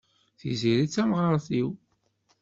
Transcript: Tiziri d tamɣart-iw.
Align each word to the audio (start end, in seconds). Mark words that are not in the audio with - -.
Tiziri 0.37 0.85
d 0.85 0.89
tamɣart-iw. 0.93 1.69